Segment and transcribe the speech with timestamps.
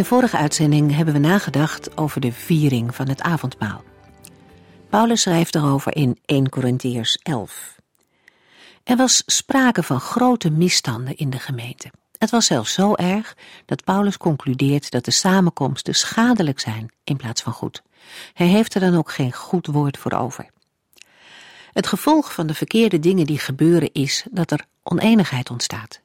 [0.00, 3.84] De vorige uitzending hebben we nagedacht over de viering van het avondmaal.
[4.88, 7.76] Paulus schrijft daarover in 1 Corinthiërs 11.
[8.84, 11.90] Er was sprake van grote misstanden in de gemeente.
[12.18, 13.36] Het was zelfs zo erg
[13.66, 17.82] dat Paulus concludeert dat de samenkomsten schadelijk zijn in plaats van goed.
[18.32, 20.50] Hij heeft er dan ook geen goed woord voor over.
[21.72, 26.00] Het gevolg van de verkeerde dingen die gebeuren is dat er oneenigheid ontstaat.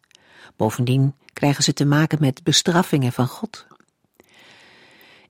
[0.56, 3.66] Bovendien krijgen ze te maken met bestraffingen van God.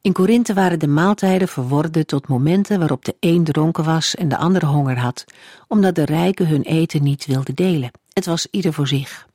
[0.05, 4.37] In Korinthe waren de maaltijden verworden tot momenten waarop de een dronken was en de
[4.37, 5.25] ander honger had,
[5.67, 7.91] omdat de rijken hun eten niet wilden delen.
[8.13, 9.27] Het was ieder voor zich.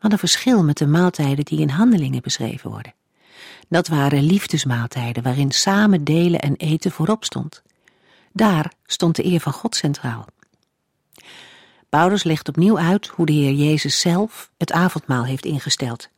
[0.00, 2.94] Wat een verschil met de maaltijden die in handelingen beschreven worden.
[3.68, 7.62] Dat waren liefdesmaaltijden waarin samen delen en eten voorop stond.
[8.32, 10.26] Daar stond de eer van God centraal.
[11.88, 16.08] Paulus legt opnieuw uit hoe de Heer Jezus zelf het avondmaal heeft ingesteld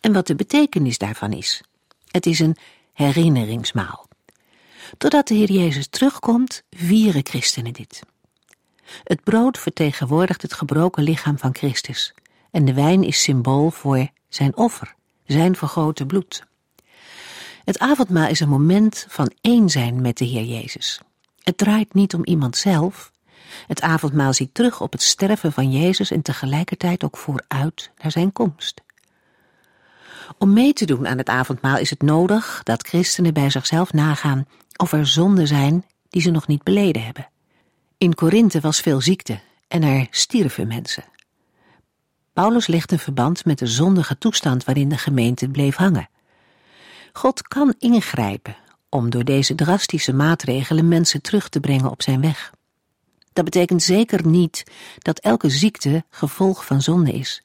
[0.00, 1.62] en wat de betekenis daarvan is.
[2.14, 2.56] Het is een
[2.92, 4.08] herinneringsmaal.
[4.98, 8.00] Totdat de Heer Jezus terugkomt, vieren christenen dit.
[9.04, 12.14] Het brood vertegenwoordigt het gebroken lichaam van Christus
[12.50, 14.94] en de wijn is symbool voor zijn offer,
[15.26, 16.44] zijn vergoten bloed.
[17.64, 21.00] Het avondmaal is een moment van één zijn met de Heer Jezus.
[21.42, 23.12] Het draait niet om iemand zelf.
[23.66, 28.32] Het avondmaal ziet terug op het sterven van Jezus en tegelijkertijd ook vooruit naar zijn
[28.32, 28.83] komst.
[30.38, 34.46] Om mee te doen aan het avondmaal is het nodig dat christenen bij zichzelf nagaan
[34.76, 37.28] of er zonden zijn die ze nog niet beleden hebben.
[37.98, 41.04] In Korinthe was veel ziekte en er stierven mensen.
[42.32, 46.08] Paulus legt een verband met de zondige toestand waarin de gemeente bleef hangen.
[47.12, 48.56] God kan ingrijpen
[48.88, 52.52] om door deze drastische maatregelen mensen terug te brengen op zijn weg.
[53.32, 54.64] Dat betekent zeker niet
[54.98, 57.42] dat elke ziekte gevolg van zonde is.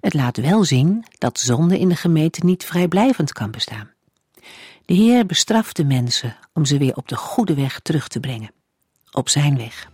[0.00, 3.90] Het laat wel zien dat zonde in de gemeente niet vrijblijvend kan bestaan.
[4.84, 8.50] De Heer bestraft de mensen om ze weer op de goede weg terug te brengen.
[9.10, 9.88] Op zijn weg.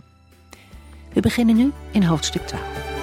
[1.13, 2.94] We beginnen nu in hoofdstuk 12.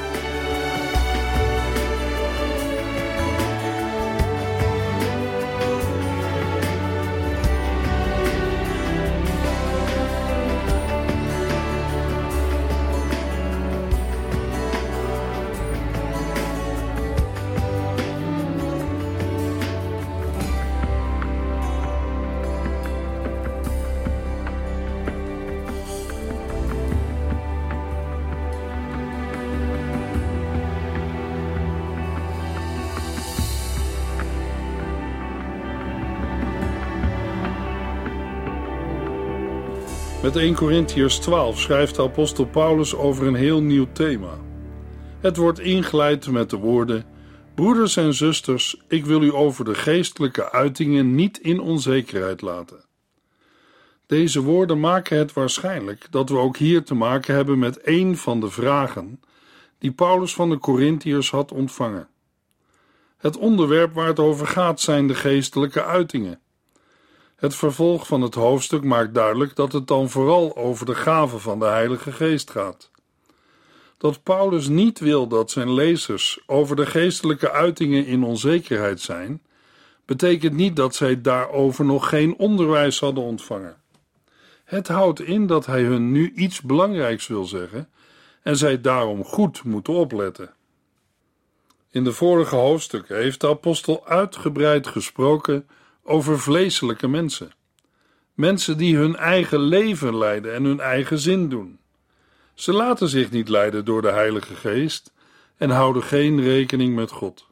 [40.32, 44.40] Met 1 Corinthiërs 12 schrijft de apostel Paulus over een heel nieuw thema.
[45.20, 47.06] Het wordt ingeleid met de woorden:
[47.56, 52.86] Broeders en zusters, ik wil u over de geestelijke uitingen niet in onzekerheid laten.
[54.06, 58.40] Deze woorden maken het waarschijnlijk dat we ook hier te maken hebben met een van
[58.40, 59.22] de vragen
[59.78, 62.08] die Paulus van de Corinthiërs had ontvangen.
[63.18, 66.40] Het onderwerp waar het over gaat zijn de geestelijke uitingen.
[67.42, 71.60] Het vervolg van het hoofdstuk maakt duidelijk dat het dan vooral over de gave van
[71.60, 72.92] de Heilige Geest gaat.
[73.98, 79.42] Dat Paulus niet wil dat zijn lezers over de geestelijke uitingen in onzekerheid zijn,
[80.06, 83.82] betekent niet dat zij daarover nog geen onderwijs hadden ontvangen.
[84.64, 87.90] Het houdt in dat hij hun nu iets belangrijks wil zeggen
[88.42, 90.54] en zij daarom goed moeten opletten.
[91.90, 95.68] In de vorige hoofdstukken heeft de apostel uitgebreid gesproken
[96.04, 97.52] over vleeselijke mensen.
[98.34, 101.80] Mensen die hun eigen leven leiden en hun eigen zin doen.
[102.54, 105.14] Ze laten zich niet leiden door de Heilige Geest
[105.58, 107.46] en houden geen rekening met God.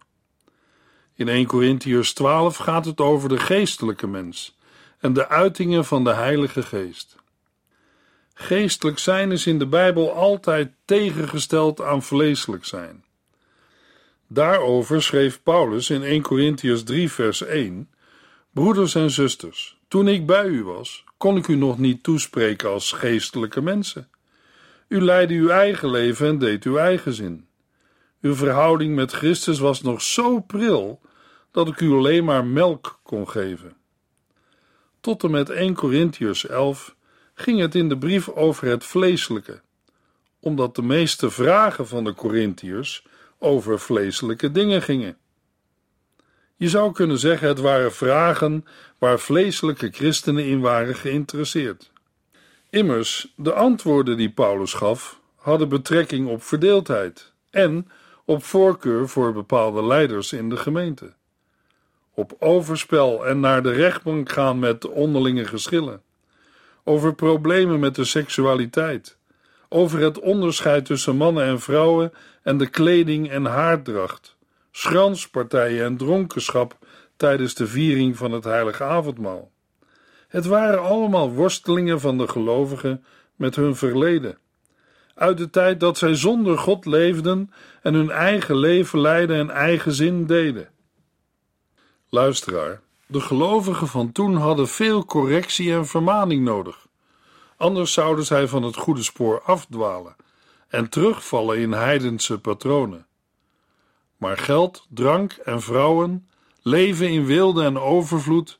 [1.16, 4.57] In 1 Corinthiërs 12 gaat het over de geestelijke mens
[5.00, 7.16] en de uitingen van de Heilige Geest.
[8.34, 13.04] Geestelijk zijn is in de Bijbel altijd tegengesteld aan vleeselijk zijn.
[14.28, 17.90] Daarover schreef Paulus in 1 Corinthiërs 3 vers 1
[18.60, 22.92] Broeders en zusters, toen ik bij u was, kon ik u nog niet toespreken als
[22.92, 24.10] geestelijke mensen.
[24.88, 27.48] U leidde uw eigen leven en deed uw eigen zin.
[28.22, 31.02] Uw verhouding met Christus was nog zo pril
[31.52, 33.76] dat ik u alleen maar melk kon geven.
[35.00, 36.96] Tot en met 1 Corinthiërs 11
[37.34, 39.62] ging het in de brief over het vleeselijke,
[40.40, 43.06] omdat de meeste vragen van de Corinthiërs
[43.38, 45.18] over vleeselijke dingen gingen.
[46.60, 48.66] Je zou kunnen zeggen het waren vragen
[48.98, 51.92] waar vleeselijke christenen in waren geïnteresseerd.
[52.70, 57.90] Immers, de antwoorden die Paulus gaf hadden betrekking op verdeeldheid en
[58.26, 61.14] op voorkeur voor bepaalde leiders in de gemeente.
[62.14, 66.02] Op overspel en naar de rechtbank gaan met onderlinge geschillen.
[66.84, 69.18] Over problemen met de seksualiteit.
[69.70, 72.14] Over het onderscheid tussen mannen en vrouwen
[72.44, 74.38] en de kleding en haardracht.
[74.71, 76.77] Schranspartijen en dronkenschap
[77.18, 79.51] tijdens de viering van het heilige avondmaal.
[80.27, 83.06] Het waren allemaal worstelingen van de gelovigen
[83.36, 84.38] met hun verleden
[85.19, 87.51] uit de tijd dat zij zonder God leefden
[87.81, 90.69] en hun eigen leven leidden en eigen zin deden.
[92.10, 96.88] Luisteraar, de gelovigen van toen hadden veel correctie en vermaning nodig.
[97.57, 100.16] Anders zouden zij van het goede spoor afdwalen
[100.68, 103.06] en terugvallen in heidense patronen.
[104.19, 106.27] Maar geld, drank en vrouwen,
[106.62, 108.60] leven in wilde en overvloed,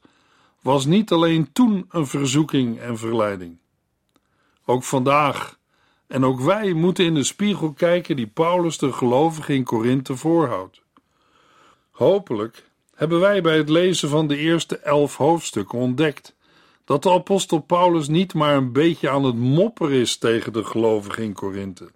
[0.62, 3.58] was niet alleen toen een verzoeking en verleiding.
[4.66, 5.58] Ook vandaag
[6.08, 10.82] en ook wij moeten in de spiegel kijken die Paulus de gelovigen in Korinthe voorhoudt.
[11.92, 16.36] Hopelijk hebben wij bij het lezen van de eerste elf hoofdstukken ontdekt
[16.86, 21.24] dat de apostel Paulus niet maar een beetje aan het mopperen is tegen de gelovigen
[21.24, 21.92] in Korinthe.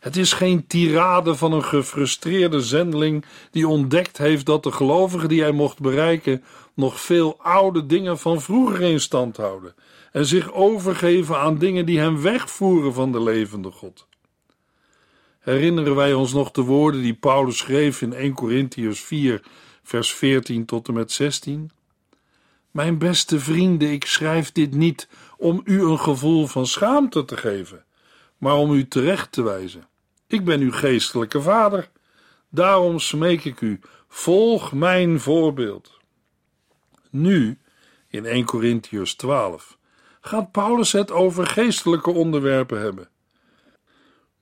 [0.00, 5.42] Het is geen tirade van een gefrustreerde zendeling die ontdekt heeft dat de gelovigen die
[5.42, 6.42] hij mocht bereiken
[6.74, 9.74] nog veel oude dingen van vroeger in stand houden
[10.12, 14.06] en zich overgeven aan dingen die hem wegvoeren van de levende God.
[15.38, 19.42] Herinneren wij ons nog de woorden die Paulus schreef in 1 Corinthians 4,
[19.82, 21.70] vers 14 tot en met 16?
[22.70, 27.84] Mijn beste vrienden, ik schrijf dit niet om u een gevoel van schaamte te geven,
[28.38, 29.88] maar om u terecht te wijzen.
[30.26, 31.90] Ik ben uw geestelijke vader.
[32.48, 35.98] Daarom smeek ik u, volg mijn voorbeeld.
[37.10, 37.58] Nu,
[38.08, 39.78] in 1 Corinthians 12,
[40.20, 43.08] gaat Paulus het over geestelijke onderwerpen hebben.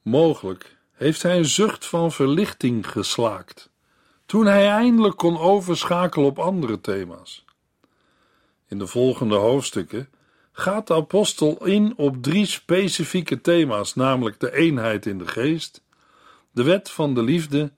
[0.02, 3.72] Mogelijk heeft hij een zucht van verlichting geslaakt
[4.26, 7.44] toen hij eindelijk kon overschakelen op andere thema's.
[8.68, 10.08] In de volgende hoofdstukken
[10.56, 15.82] gaat de apostel in op drie specifieke thema's, namelijk de eenheid in de geest,
[16.50, 17.72] de wet van de liefde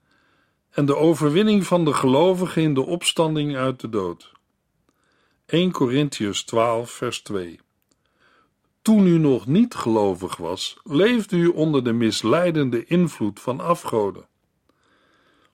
[0.71, 4.33] en de overwinning van de gelovigen in de opstanding uit de dood.
[5.47, 7.61] 1 Corinthians 12, vers 2
[8.87, 14.27] toen u nog niet gelovig was, leefde u onder de misleidende invloed van afgoden.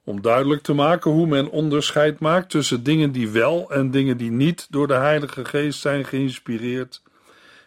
[0.04, 4.30] Om duidelijk te maken hoe men onderscheid maakt tussen dingen die wel en dingen die
[4.30, 7.01] niet door de Heilige Geest zijn geïnspireerd,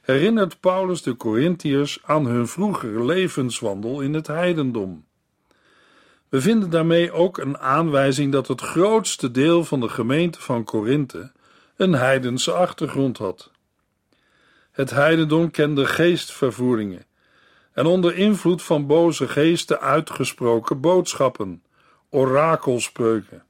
[0.06, 5.06] herinnert Paulus de Corinthiërs aan hun vroegere levenswandel in het heidendom.
[6.30, 11.32] We vinden daarmee ook een aanwijzing dat het grootste deel van de gemeente van Korinthe
[11.77, 13.51] een heidense achtergrond had.
[14.72, 17.06] Het heidendom kende geestvervoeringen
[17.74, 21.63] en onder invloed van boze geesten uitgesproken boodschappen,
[22.10, 23.45] orakelspreuken.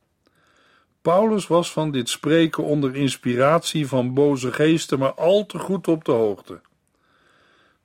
[1.05, 6.05] Paulus was van dit spreken onder inspiratie van boze geesten maar al te goed op
[6.05, 6.61] de hoogte.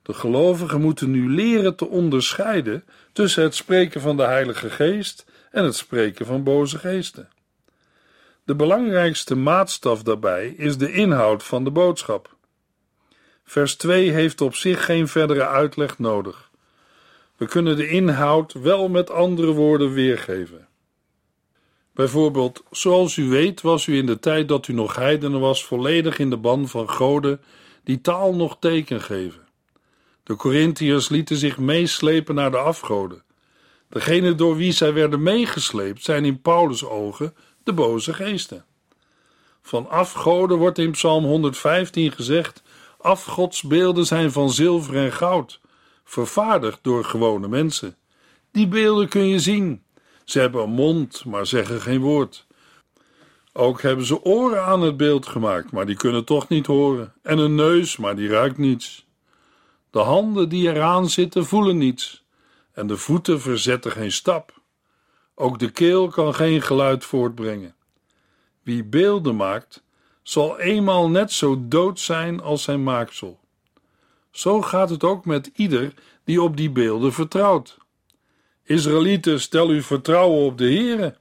[0.01, 5.63] De gelovigen moeten nu leren te onderscheiden tussen het spreken van de Heilige Geest en
[5.63, 7.29] het spreken van boze geesten.
[8.43, 12.35] De belangrijkste maatstaf daarbij is de inhoud van de boodschap.
[13.43, 16.49] Vers 2 heeft op zich geen verdere uitleg nodig.
[17.37, 20.69] We kunnen de inhoud wel met andere woorden weergeven.
[21.93, 26.19] Bijvoorbeeld, zoals u weet, was u in de tijd dat u nog heidenen was volledig
[26.19, 27.41] in de ban van goden
[27.83, 29.41] die taal nog teken geven.
[30.23, 33.23] De Corinthiërs lieten zich meeslepen naar de afgoden.
[33.89, 38.65] Degene door wie zij werden meegesleept zijn in Paulus' ogen de boze geesten.
[39.61, 42.63] Van afgoden wordt in Psalm 115 gezegd
[42.97, 45.59] Afgodsbeelden zijn van zilver en goud,
[46.03, 47.95] vervaardigd door gewone mensen.
[48.51, 49.83] Die beelden kun je zien.
[50.31, 52.45] Ze hebben een mond, maar zeggen geen woord.
[53.53, 57.13] Ook hebben ze oren aan het beeld gemaakt, maar die kunnen toch niet horen.
[57.21, 59.05] En een neus, maar die ruikt niets.
[59.89, 62.23] De handen die eraan zitten voelen niets.
[62.71, 64.61] En de voeten verzetten geen stap.
[65.35, 67.75] Ook de keel kan geen geluid voortbrengen.
[68.63, 69.83] Wie beelden maakt,
[70.23, 73.39] zal eenmaal net zo dood zijn als zijn maaksel.
[74.29, 77.77] Zo gaat het ook met ieder die op die beelden vertrouwt.
[78.71, 81.15] Israëlieten, stel uw vertrouwen op de Heere.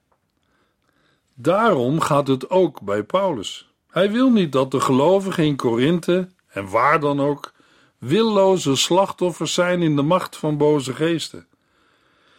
[1.35, 3.71] Daarom gaat het ook bij Paulus.
[3.91, 7.53] Hij wil niet dat de gelovigen in Korinthe, en waar dan ook,
[7.99, 11.47] willoze slachtoffers zijn in de macht van boze geesten.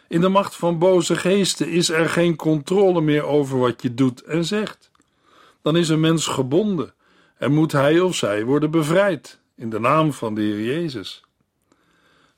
[0.08, 4.22] In de macht van boze geesten is er geen controle meer over wat je doet
[4.22, 4.90] en zegt.
[5.62, 6.94] Dan is een mens gebonden
[7.38, 11.24] en moet hij of zij worden bevrijd in de naam van de Heer Jezus.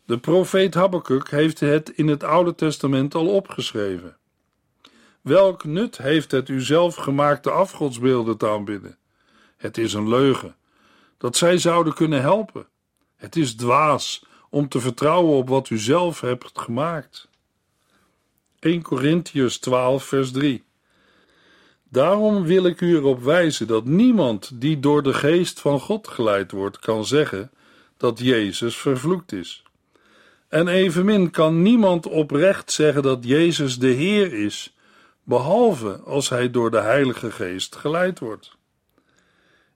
[0.07, 4.17] De profeet Habakkuk heeft het in het Oude Testament al opgeschreven.
[5.21, 8.99] Welk nut heeft het u zelf gemaakte afgodsbeelden te aanbidden?
[9.57, 10.57] Het is een leugen,
[11.19, 12.67] dat zij zouden kunnen helpen.
[13.17, 17.29] Het is dwaas om te vertrouwen op wat u zelf hebt gemaakt.
[18.59, 20.65] 1 Corinthians 12, vers 3.
[21.89, 26.51] Daarom wil ik u erop wijzen dat niemand die door de geest van God geleid
[26.51, 27.51] wordt, kan zeggen
[27.97, 29.64] dat Jezus vervloekt is.
[30.55, 34.77] En evenmin kan niemand oprecht zeggen dat Jezus de Heer is,
[35.23, 38.57] behalve als hij door de Heilige Geest geleid wordt.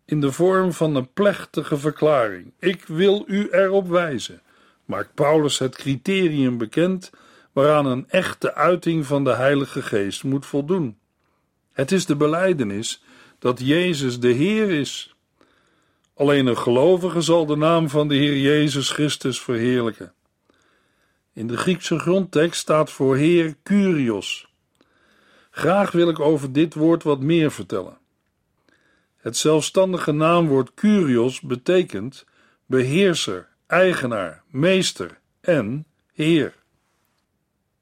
[0.05, 4.43] In de vorm van een plechtige verklaring: Ik wil u erop wijzen,
[4.85, 7.11] maakt Paulus het criterium bekend
[7.53, 10.99] waaraan een echte uiting van de Heilige Geest moet voldoen.
[11.73, 13.03] Het is de belijdenis
[13.39, 15.15] dat Jezus de Heer is.
[16.15, 20.13] Alleen een gelovige zal de naam van de Heer Jezus Christus verheerlijken.
[21.39, 24.49] In de Griekse grondtekst staat voor Heer Kyrios.
[25.51, 27.99] Graag wil ik over dit woord wat meer vertellen.
[29.17, 32.25] Het zelfstandige naamwoord Kyrios betekent
[32.67, 36.55] beheerser, eigenaar, meester en heer.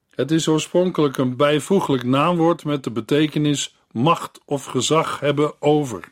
[0.09, 6.11] Het is oorspronkelijk een bijvoeglijk naamwoord met de betekenis macht of gezag hebben over,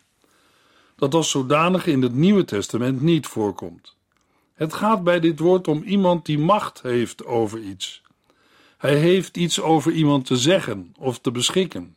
[0.96, 3.95] dat als zodanig in het Nieuwe Testament niet voorkomt.
[4.56, 8.02] Het gaat bij dit woord om iemand die macht heeft over iets.
[8.78, 11.96] Hij heeft iets over iemand te zeggen of te beschikken.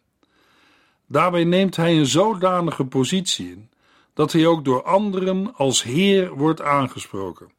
[1.06, 3.70] Daarbij neemt hij een zodanige positie in
[4.14, 7.50] dat hij ook door anderen als Heer wordt aangesproken,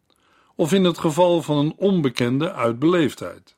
[0.55, 3.55] of in het geval van een onbekende uit beleefdheid.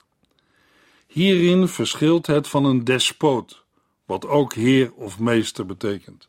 [1.07, 3.63] Hierin verschilt het van een despoot,
[4.05, 6.27] wat ook heer of meester betekent.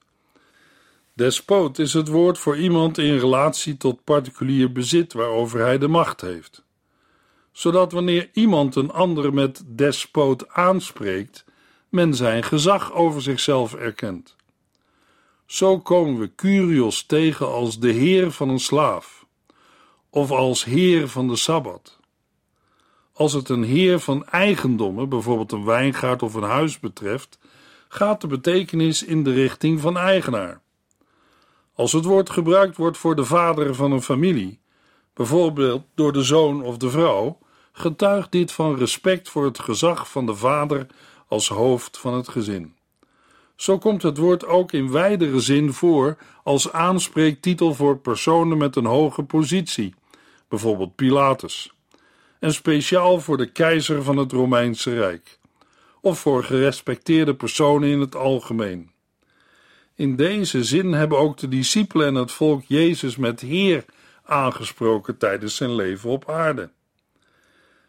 [1.15, 6.21] Despoot is het woord voor iemand in relatie tot particulier bezit waarover hij de macht
[6.21, 6.65] heeft.
[7.53, 11.45] Zodat wanneer iemand een ander met despoot aanspreekt,
[11.89, 14.37] men zijn gezag over zichzelf erkent.
[15.47, 19.27] Zo komen we Curios tegen als de heer van een slaaf,
[20.11, 21.99] of als heer van de sabbat.
[23.13, 27.39] Als het een heer van eigendommen, bijvoorbeeld een wijngaard of een huis betreft,
[27.89, 30.62] gaat de betekenis in de richting van eigenaar.
[31.75, 34.61] Als het woord gebruikt wordt voor de vader van een familie,
[35.15, 37.39] bijvoorbeeld door de zoon of de vrouw,
[37.73, 40.87] getuigt dit van respect voor het gezag van de vader
[41.29, 42.75] als hoofd van het gezin.
[43.57, 48.87] Zo komt het woord ook in wijdere zin voor als aanspreektitel voor personen met een
[48.87, 49.95] hoge positie,
[50.49, 51.73] bijvoorbeeld Pilatus,
[52.39, 55.39] en speciaal voor de keizer van het Romeinse Rijk,
[56.01, 58.92] of voor gerespecteerde personen in het algemeen.
[60.03, 63.85] In deze zin hebben ook de discipelen en het volk Jezus met Heer
[64.25, 66.71] aangesproken tijdens zijn leven op aarde.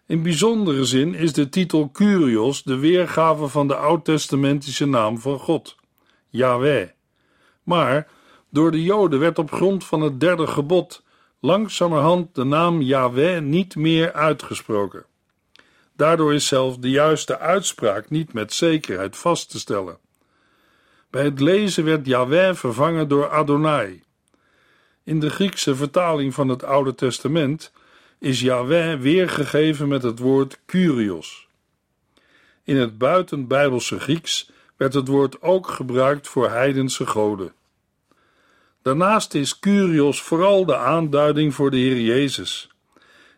[0.07, 5.75] In bijzondere zin is de titel Curios de weergave van de oud-testamentische naam van God,
[6.29, 6.87] Yahweh.
[7.63, 8.07] Maar
[8.49, 11.03] door de Joden werd op grond van het derde gebod
[11.39, 15.05] langzamerhand de naam Yahweh niet meer uitgesproken.
[15.95, 20.02] Daardoor is zelfs de juiste uitspraak niet met zekerheid vast te stellen.
[21.13, 24.03] Bij het lezen werd Yahweh vervangen door Adonai.
[25.03, 27.71] In de Griekse vertaling van het Oude Testament
[28.19, 31.47] is Yahweh weergegeven met het woord Kyrios.
[32.63, 37.53] In het buitenbijbelse Grieks werd het woord ook gebruikt voor heidense goden.
[38.81, 42.69] Daarnaast is Kyrios vooral de aanduiding voor de Heer Jezus.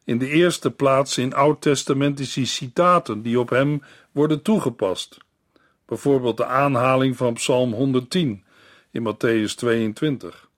[0.03, 5.24] In de eerste plaats in oud-testamentische citaten die op hem worden toegepast.
[5.85, 8.43] Bijvoorbeeld de aanhaling van Psalm 110
[8.91, 10.49] in Matthäus 22.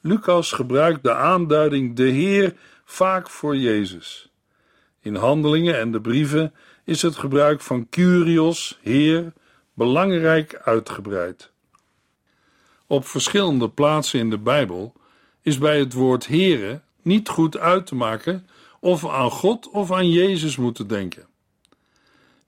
[0.00, 2.54] Lucas gebruikt de aanduiding de Heer
[2.84, 4.32] vaak voor Jezus.
[5.00, 6.54] In handelingen en de brieven
[6.84, 9.32] is het gebruik van Kyrios, Heer,
[9.74, 11.50] belangrijk uitgebreid.
[12.86, 14.92] Op verschillende plaatsen in de Bijbel
[15.42, 18.46] is bij het woord Heere niet goed uit te maken
[18.80, 21.29] of we aan God of aan Jezus moeten denken.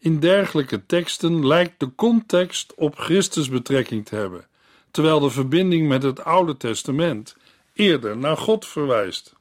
[0.02, 4.46] In dergelijke teksten lijkt de context op Christus betrekking te hebben,
[4.90, 7.36] terwijl de verbinding met het Oude Testament
[7.72, 9.34] eerder naar God verwijst.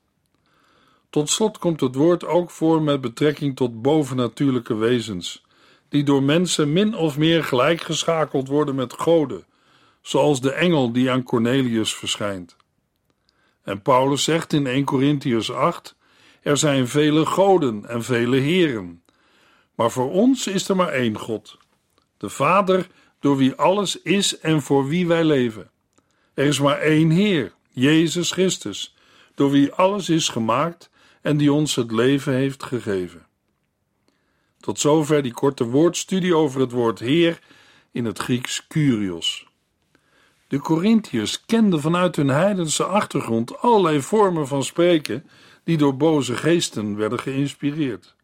[1.09, 5.45] Tot slot komt het woord ook voor met betrekking tot bovennatuurlijke wezens,
[5.89, 9.45] die door mensen min of meer gelijkgeschakeld worden met goden,
[10.01, 12.55] zoals de engel die aan Cornelius verschijnt.
[13.63, 15.95] En Paulus zegt in 1 Corinthians 8:
[16.41, 19.00] Er zijn vele goden en vele heren.
[19.81, 21.57] Maar voor ons is er maar één God,
[22.17, 22.87] de Vader,
[23.19, 25.71] door wie alles is en voor wie wij leven.
[26.33, 28.95] Er is maar één Heer, Jezus Christus,
[29.35, 30.89] door wie alles is gemaakt
[31.21, 33.25] en die ons het leven heeft gegeven.
[34.59, 37.39] Tot zover die korte woordstudie over het woord Heer
[37.91, 39.47] in het Grieks Kyrios.
[40.47, 45.29] De Corinthiërs kenden vanuit hun heidense achtergrond allerlei vormen van spreken
[45.63, 48.15] die door boze geesten werden geïnspireerd.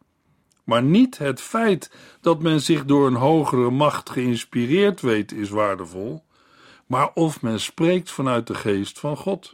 [0.67, 6.23] Maar niet het feit dat men zich door een hogere macht geïnspireerd weet is waardevol,
[6.85, 9.53] maar of men spreekt vanuit de geest van God.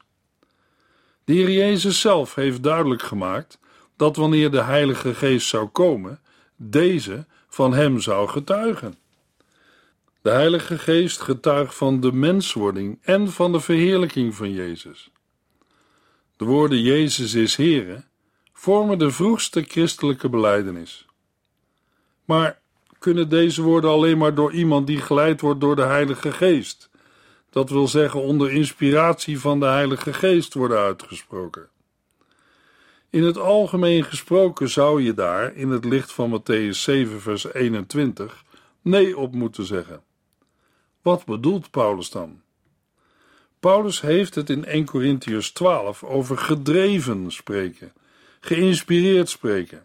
[1.24, 3.60] De Heer Jezus zelf heeft duidelijk gemaakt
[3.96, 6.20] dat wanneer de Heilige Geest zou komen,
[6.56, 8.96] deze van hem zou getuigen.
[10.22, 15.12] De Heilige Geest getuigt van de menswording en van de verheerlijking van Jezus.
[16.38, 18.04] De woorden Jezus is Heere
[18.64, 21.06] vormen de vroegste christelijke belijdenis.
[22.26, 22.62] Maar
[23.00, 26.90] kunnen deze woorden alleen maar door iemand die geleid wordt door de Heilige Geest,
[27.50, 31.70] dat wil zeggen onder inspiratie van de Heilige Geest, worden uitgesproken?
[33.10, 38.44] In het algemeen gesproken zou je daar, in het licht van Matthäus 7, vers 21,
[38.82, 40.04] nee op moeten zeggen.
[41.02, 42.42] Wat bedoelt Paulus dan?
[43.60, 47.94] Paulus heeft het in 1 Corinthians 12 over gedreven spreken,
[48.46, 49.84] geïnspireerd spreken.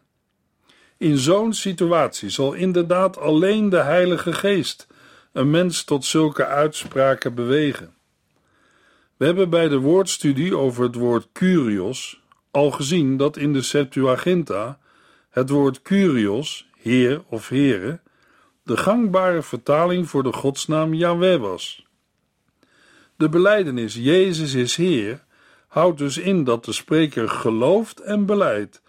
[0.97, 4.87] In zo'n situatie zal inderdaad alleen de Heilige Geest
[5.33, 7.95] een mens tot zulke uitspraken bewegen.
[9.17, 14.79] We hebben bij de woordstudie over het woord Curios al gezien dat in de Septuaginta
[15.31, 18.01] het woord Curios, Heer of Here,
[18.63, 21.87] de gangbare vertaling voor de godsnaam Yahweh was.
[23.17, 25.27] De belijdenis Jezus is Heer
[25.79, 28.83] houdt dus in dat de spreker gelooft en beleidt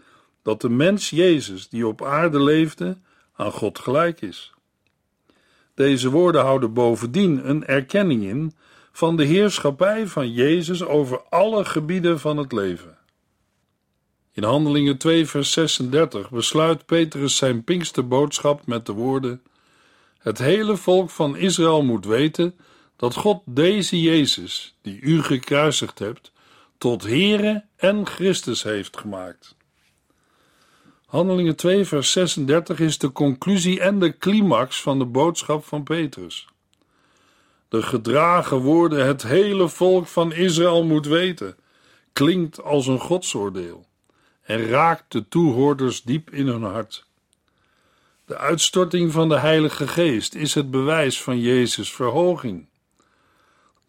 [0.43, 2.97] dat de mens Jezus die op aarde leefde
[3.36, 4.54] aan God gelijk is.
[5.73, 8.54] Deze woorden houden bovendien een erkenning in
[8.91, 12.97] van de heerschappij van Jezus over alle gebieden van het leven.
[14.32, 19.41] In Handelingen 2, vers 36 besluit Petrus zijn Pinksterboodschap met de woorden:
[20.17, 22.56] Het hele volk van Israël moet weten
[22.95, 26.32] dat God deze Jezus, die u gekruisigd hebt,
[26.80, 29.56] tot Heere en Christus heeft gemaakt.
[31.06, 36.48] Handelingen 2, vers 36 is de conclusie en de climax van de boodschap van Petrus.
[37.70, 41.56] De gedragen woorden: Het hele volk van Israël moet weten,
[42.13, 43.88] klinkt als een godsoordeel
[44.42, 47.06] en raakt de toehoorders diep in hun hart.
[48.26, 52.68] De uitstorting van de Heilige Geest is het bewijs van Jezus' verhoging.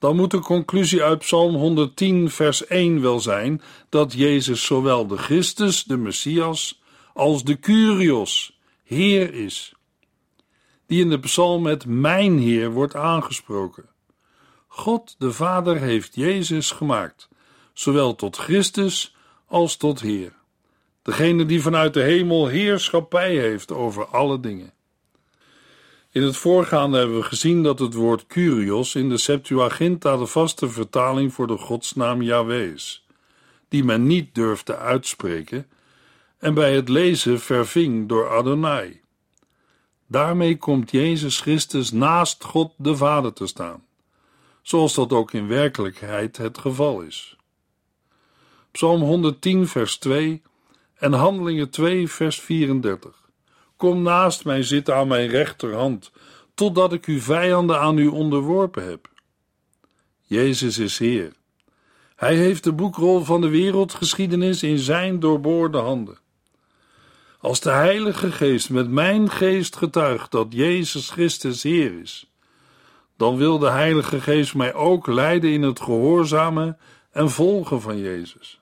[0.00, 5.16] Dan moet de conclusie uit Psalm 110, vers 1 wel zijn dat Jezus zowel de
[5.16, 6.82] Christus, de Messias,
[7.14, 9.74] als de Curios, Heer is,
[10.86, 13.88] die in de psalm met Mijn Heer wordt aangesproken.
[14.66, 17.28] God de Vader heeft Jezus gemaakt,
[17.72, 19.14] zowel tot Christus
[19.46, 20.38] als tot Heer
[21.02, 24.72] degene die vanuit de hemel heerschappij heeft over alle dingen.
[26.12, 30.68] In het voorgaande hebben we gezien dat het woord Curios in de Septuaginta de vaste
[30.68, 33.06] vertaling voor de godsnaam Yahweh is,
[33.68, 35.66] die men niet durfde uitspreken
[36.38, 39.00] en bij het lezen verving door Adonai.
[40.06, 43.84] Daarmee komt Jezus Christus naast God de Vader te staan,
[44.62, 47.36] zoals dat ook in werkelijkheid het geval is.
[48.70, 50.42] Psalm 110, vers 2
[50.94, 53.19] en Handelingen 2, vers 34.
[53.80, 56.10] Kom naast mij zitten aan mijn rechterhand,
[56.54, 59.08] totdat ik uw vijanden aan u onderworpen heb.
[60.22, 61.32] Jezus is Heer.
[62.16, 66.18] Hij heeft de boekrol van de wereldgeschiedenis in zijn doorboorde handen.
[67.38, 72.30] Als de Heilige Geest met mijn geest getuigt dat Jezus Christus Heer is,
[73.16, 76.78] dan wil de Heilige Geest mij ook leiden in het gehoorzamen
[77.10, 78.58] en volgen van Jezus.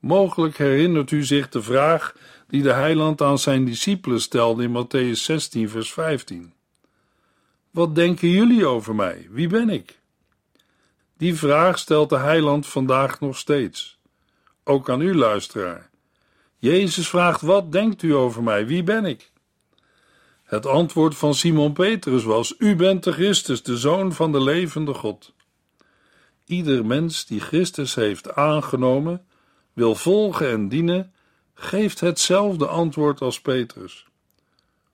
[0.00, 2.14] Mogelijk herinnert u zich de vraag
[2.48, 6.52] die de heiland aan zijn discipelen stelde in Matthäus 16, vers 15.
[7.70, 9.26] Wat denken jullie over mij?
[9.30, 10.02] Wie ben ik?
[11.16, 13.98] Die vraag stelt de heiland vandaag nog steeds.
[14.64, 15.90] Ook aan u, luisteraar.
[16.58, 18.66] Jezus vraagt: Wat denkt u over mij?
[18.66, 19.32] Wie ben ik?
[20.44, 24.94] Het antwoord van Simon Petrus was: U bent de Christus, de zoon van de levende
[24.94, 25.32] God.
[26.44, 29.26] Ieder mens die Christus heeft aangenomen,
[29.72, 31.13] wil volgen en dienen,
[31.54, 34.06] geeft hetzelfde antwoord als Petrus.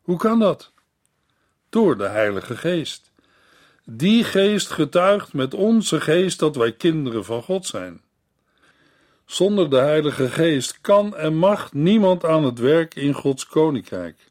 [0.00, 0.72] Hoe kan dat?
[1.68, 3.10] Door de Heilige Geest.
[3.84, 8.02] Die geest getuigt met onze geest dat wij kinderen van God zijn.
[9.24, 14.30] Zonder de Heilige Geest kan en mag niemand aan het werk in Gods koninkrijk.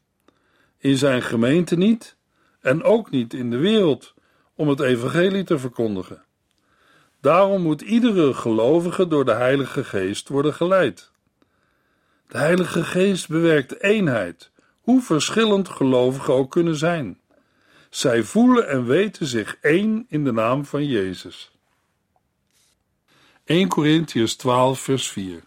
[0.78, 2.16] In zijn gemeente niet
[2.60, 4.14] en ook niet in de wereld
[4.54, 6.24] om het evangelie te verkondigen.
[7.20, 11.09] Daarom moet iedere gelovige door de Heilige Geest worden geleid.
[12.30, 17.20] De Heilige Geest bewerkt eenheid, hoe verschillend gelovigen ook kunnen zijn.
[17.88, 21.50] Zij voelen en weten zich één in de naam van Jezus.
[23.44, 25.42] 1 Corinthians 12, vers 4.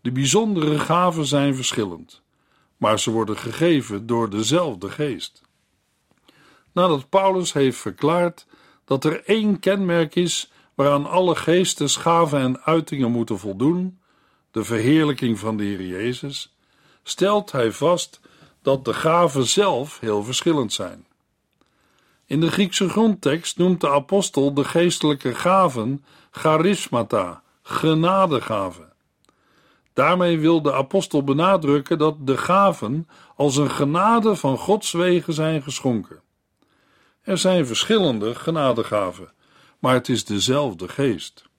[0.00, 2.22] De bijzondere gaven zijn verschillend,
[2.76, 5.42] maar ze worden gegeven door dezelfde geest.
[6.72, 8.46] Nadat Paulus heeft verklaard
[8.84, 13.99] dat er één kenmerk is waaraan alle geestesgaven en uitingen moeten voldoen,
[14.50, 16.54] de verheerlijking van de Heer Jezus,
[17.02, 18.20] stelt hij vast
[18.62, 21.06] dat de gaven zelf heel verschillend zijn.
[22.26, 28.92] In de Griekse grondtekst noemt de apostel de geestelijke gaven charismata, genadegaven.
[29.92, 35.62] Daarmee wil de apostel benadrukken dat de gaven als een genade van Gods wegen zijn
[35.62, 36.20] geschonken.
[37.22, 39.32] Er zijn verschillende genadegaven,
[39.78, 41.49] maar het is dezelfde geest.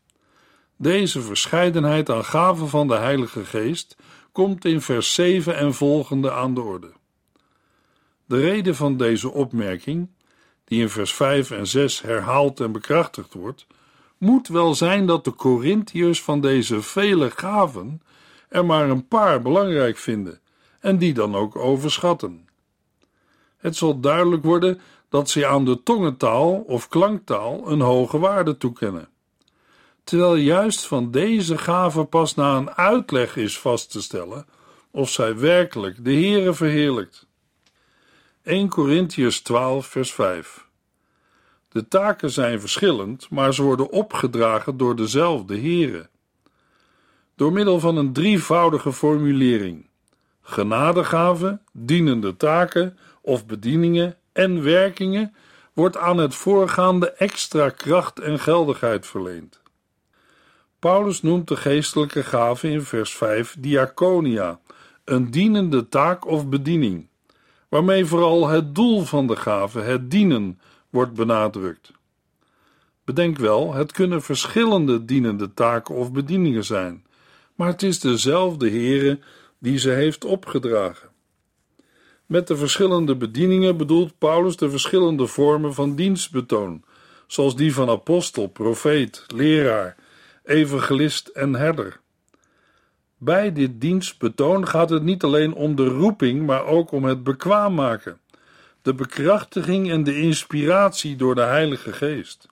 [0.81, 3.95] Deze verscheidenheid aan gaven van de Heilige Geest
[4.31, 6.91] komt in vers 7 en volgende aan de orde.
[8.25, 10.09] De reden van deze opmerking,
[10.63, 13.67] die in vers 5 en 6 herhaald en bekrachtigd wordt,
[14.17, 18.01] moet wel zijn dat de Corinthiërs van deze vele gaven
[18.49, 20.39] er maar een paar belangrijk vinden
[20.79, 22.47] en die dan ook overschatten.
[23.57, 29.09] Het zal duidelijk worden dat ze aan de tongentaal of klanktaal een hoge waarde toekennen.
[30.11, 34.45] Terwijl juist van deze gaven pas na een uitleg is vast te stellen
[34.91, 37.27] of zij werkelijk de Heere verheerlijkt.
[38.43, 40.67] 1 Corinthians 12 vers 5
[41.69, 46.09] De taken zijn verschillend, maar ze worden opgedragen door dezelfde Heere.
[47.35, 49.89] Door middel van een drievoudige formulering
[50.41, 55.35] genadegaven, dienende taken of bedieningen en werkingen
[55.73, 59.60] wordt aan het voorgaande extra kracht en geldigheid verleend.
[60.81, 64.59] Paulus noemt de geestelijke gave in vers 5 diaconia,
[65.03, 67.07] een dienende taak of bediening,
[67.69, 71.91] waarmee vooral het doel van de gave, het dienen, wordt benadrukt.
[73.05, 77.05] Bedenk wel, het kunnen verschillende dienende taken of bedieningen zijn,
[77.55, 79.19] maar het is dezelfde Heere
[79.59, 81.09] die ze heeft opgedragen.
[82.25, 86.83] Met de verschillende bedieningen bedoelt Paulus de verschillende vormen van dienstbetoon,
[87.27, 89.99] zoals die van apostel, profeet, leraar,
[90.43, 91.99] evangelist en herder.
[93.17, 97.73] Bij dit dienstbetoon gaat het niet alleen om de roeping, maar ook om het bekwaam
[97.73, 98.19] maken,
[98.81, 102.47] de bekrachtiging en de inspiratie door de Heilige Geest.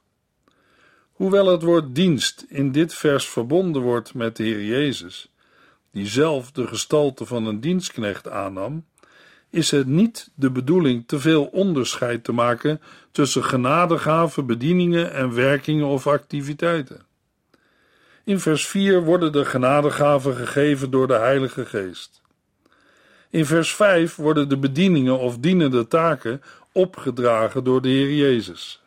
[1.11, 5.31] Hoewel het woord dienst in dit vers verbonden wordt met de Heer Jezus,
[5.91, 8.85] die zelf de gestalte van een dienstknecht aannam,
[9.49, 15.85] is het niet de bedoeling te veel onderscheid te maken tussen genadegaven, bedieningen en werkingen
[15.85, 17.07] of activiteiten.
[18.29, 22.21] In vers 4 worden de genadegaven gegeven door de Heilige Geest.
[23.29, 28.81] In vers 5 worden de bedieningen of dienende taken opgedragen door de Heer Jezus.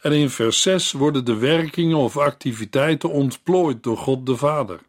[0.00, 4.80] En in vers 6 worden de werkingen of activiteiten ontplooid door God de Vader.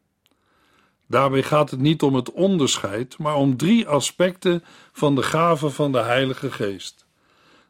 [1.07, 5.91] Daarbij gaat het niet om het onderscheid, maar om drie aspecten van de gave van
[5.91, 7.05] de Heilige Geest.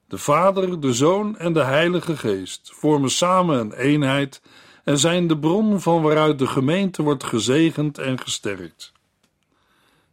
[0.07, 4.41] De Vader, de Zoon en de Heilige Geest vormen samen een eenheid
[4.83, 8.91] en zijn de bron van waaruit de gemeente wordt gezegend en gesterkt.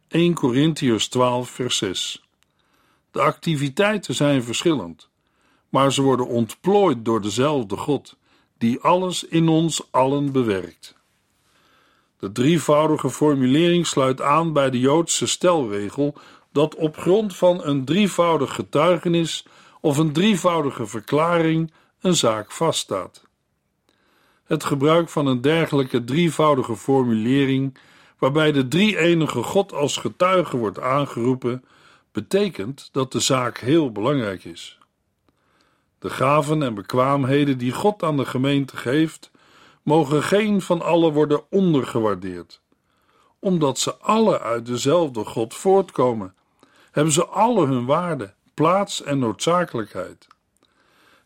[0.07, 2.23] 1 Corinthiërs 12, vers 6.
[3.11, 5.09] De activiteiten zijn verschillend,
[5.69, 8.15] maar ze worden ontplooid door dezelfde God,
[8.57, 10.97] die alles in ons allen bewerkt.
[12.19, 16.15] De drievoudige formulering sluit aan bij de Joodse stelregel
[16.51, 19.45] dat op grond van een drievoudig getuigenis
[19.81, 23.28] of een drievoudige verklaring een zaak vaststaat.
[24.49, 27.77] Het gebruik van een dergelijke drievoudige formulering,
[28.17, 31.63] waarbij de drie-enige God als getuige wordt aangeroepen,
[32.11, 34.79] betekent dat de zaak heel belangrijk is.
[35.99, 39.31] De gaven en bekwaamheden die God aan de gemeente geeft,
[39.83, 42.61] mogen geen van allen worden ondergewaardeerd.
[43.39, 46.35] Omdat ze alle uit dezelfde God voortkomen,
[46.91, 50.27] hebben ze alle hun waarde, plaats en noodzakelijkheid.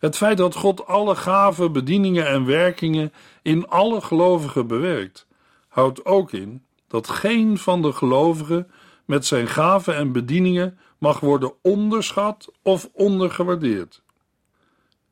[0.03, 5.27] Het feit dat God alle gaven, bedieningen en werkingen in alle gelovigen bewerkt,
[5.67, 8.71] houdt ook in dat geen van de gelovigen
[9.05, 14.01] met zijn gaven en bedieningen mag worden onderschat of ondergewaardeerd.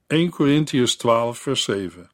[0.08, 2.10] 1 Corinthians 12, vers 7.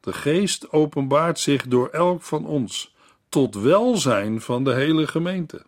[0.00, 2.94] De geest openbaart zich door elk van ons,
[3.28, 5.62] tot welzijn van de hele gemeente.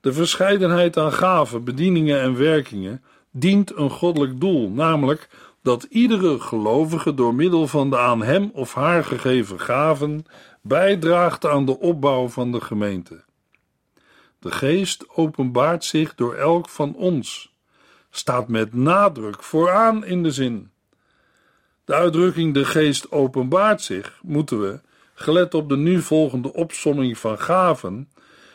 [0.00, 5.28] De verscheidenheid aan gaven, bedieningen en werkingen dient een goddelijk doel, namelijk
[5.62, 10.26] dat iedere gelovige door middel van de aan hem of haar gegeven gaven
[10.62, 13.24] bijdraagt aan de opbouw van de gemeente.
[14.38, 17.54] De geest openbaart zich door elk van ons,
[18.10, 20.70] staat met nadruk vooraan in de zin.
[21.84, 24.80] De uitdrukking de geest openbaart zich moeten we,
[25.14, 28.08] gelet op de nu volgende opsomming van gaven,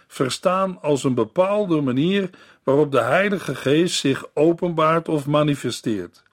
[0.08, 2.30] verstaan als een bepaalde manier
[2.64, 6.24] waarop de Heilige Geest zich openbaart of manifesteert.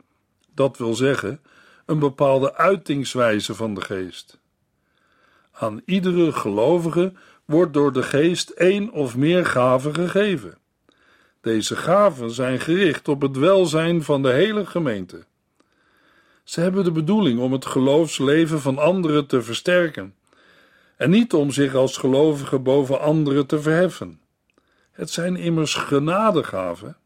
[0.55, 1.41] Dat wil zeggen,
[1.87, 4.39] een bepaalde uitingswijze van de Geest.
[5.53, 7.13] Aan iedere gelovige
[7.45, 10.59] wordt door de Geest één of meer gaven gegeven.
[11.41, 15.25] Deze gaven zijn gericht op het welzijn van de hele gemeente.
[16.45, 20.15] Ze hebben de bedoeling om het geloofsleven van anderen te versterken
[20.97, 24.20] en niet om zich als gelovige boven anderen te verheffen.
[25.01, 26.97] Het zijn immers genadegaven.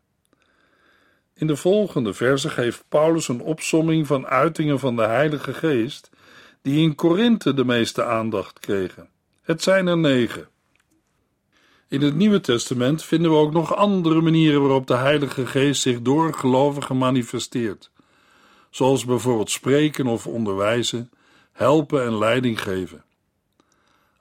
[1.34, 6.10] In de volgende verse geeft Paulus een opsomming van uitingen van de Heilige Geest,
[6.62, 9.08] die in Korinthe de meeste aandacht kregen.
[9.42, 10.48] Het zijn er negen.
[11.88, 16.02] In het Nieuwe Testament vinden we ook nog andere manieren waarop de Heilige Geest zich
[16.02, 17.90] door gelovigen manifesteert,
[18.70, 21.10] zoals bijvoorbeeld spreken of onderwijzen,
[21.52, 23.04] helpen en leiding geven.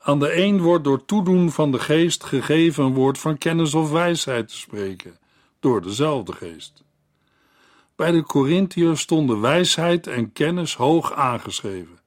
[0.06, 3.92] Aan de een wordt door toedoen van de geest gegeven een woord van kennis of
[3.92, 5.18] wijsheid te spreken,
[5.60, 6.84] door dezelfde geest.
[7.96, 12.00] Bij de Corinthiërs stonden wijsheid en kennis hoog aangeschreven.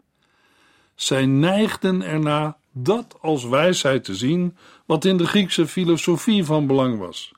[0.95, 4.57] Zij neigden erna dat als wijsheid te zien,
[4.87, 7.33] wat in de Griekse filosofie van belang was.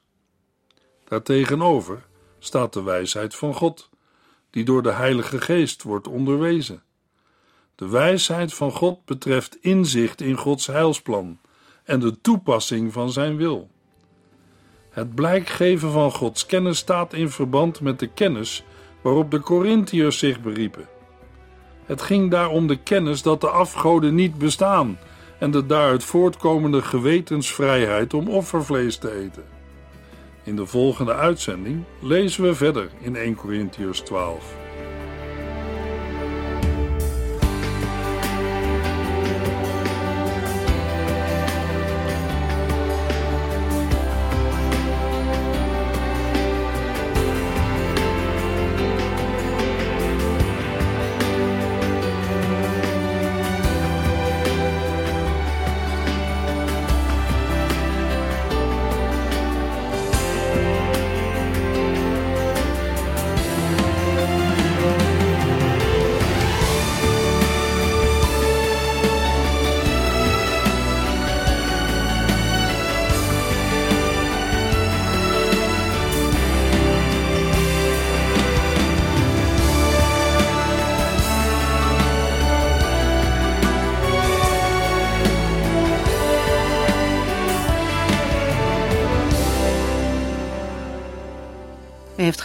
[1.04, 2.06] Daartegenover
[2.38, 3.90] staat de wijsheid van God,
[4.50, 6.82] die door de Heilige Geest wordt onderwezen.
[7.78, 11.38] De wijsheid van God betreft inzicht in Gods heilsplan
[11.84, 13.68] en de toepassing van zijn wil.
[14.90, 18.64] Het blijkgeven van Gods kennis staat in verband met de kennis
[19.00, 20.88] waarop de Corinthiërs zich beriepen.
[21.84, 24.98] Het ging daar om de kennis dat de afgoden niet bestaan
[25.38, 29.44] en de daaruit voortkomende gewetensvrijheid om offervlees te eten.
[30.42, 34.67] In de volgende uitzending lezen we verder in 1 Corinthiërs 12.